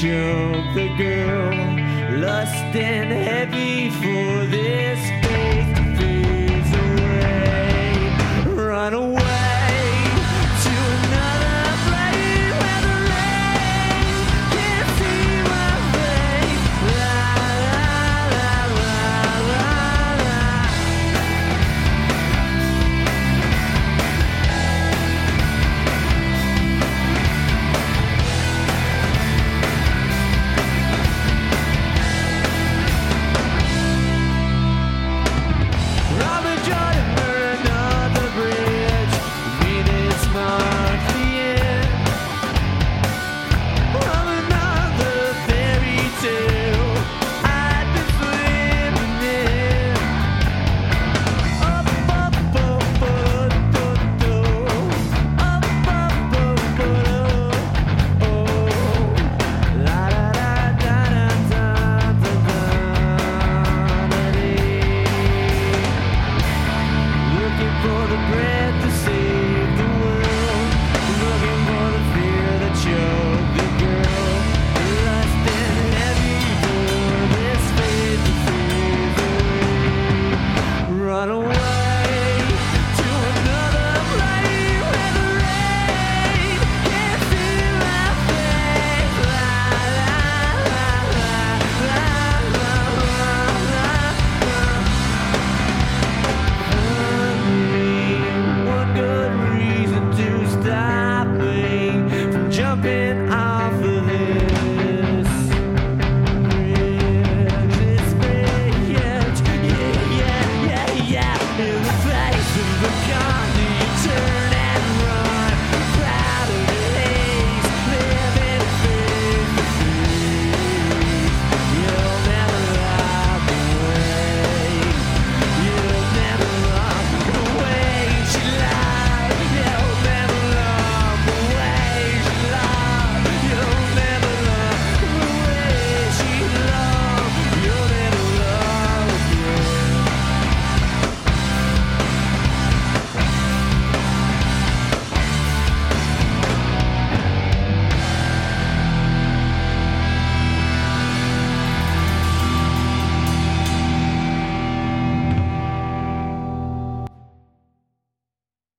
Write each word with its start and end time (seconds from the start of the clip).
Choke 0.00 0.56
of 0.56 0.74
the 0.74 0.88
girl, 0.98 2.18
lust 2.18 2.74
and 2.74 3.12
heavy 3.12 3.90
for 3.90 4.44
this 4.46 5.23